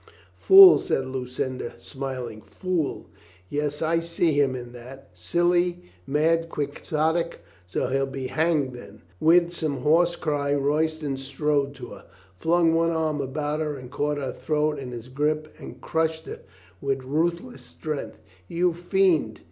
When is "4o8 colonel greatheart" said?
4.31-4.49